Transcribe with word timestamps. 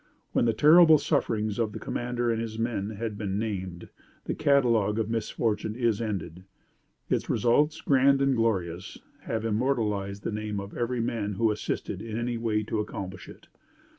When 0.31 0.45
the 0.45 0.51
terrible 0.53 0.97
sufferings 0.97 1.59
of 1.59 1.73
the 1.73 1.79
commander 1.79 2.31
and 2.31 2.41
his 2.41 2.57
men 2.57 2.89
have 2.89 3.19
been 3.19 3.37
named, 3.37 3.89
the 4.25 4.33
catalogue 4.33 4.97
of 4.97 5.11
misfortune 5.11 5.75
is 5.75 6.01
ended. 6.01 6.43
Its 7.07 7.29
results, 7.29 7.81
grand 7.81 8.19
and 8.19 8.35
glorious, 8.35 8.97
have 9.25 9.45
immortalized 9.45 10.23
the 10.23 10.31
name 10.31 10.59
of 10.59 10.75
every 10.75 11.01
man 11.01 11.33
who 11.33 11.51
assisted, 11.51 12.01
in 12.01 12.17
any 12.17 12.37
way, 12.39 12.63
to 12.63 12.79
accomplish 12.79 13.29
it. 13.29 13.47